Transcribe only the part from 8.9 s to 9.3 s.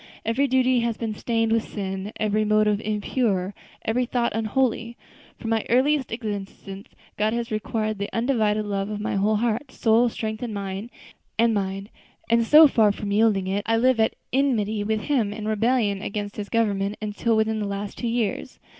my